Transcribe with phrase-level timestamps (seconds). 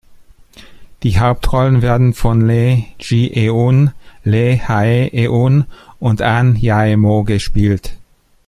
[1.03, 3.91] Die Hauptrollen werden von Lee Ji-eun,
[4.23, 5.67] Lee Hae-eun
[5.99, 7.99] und Ahn Jae-mo gespielt.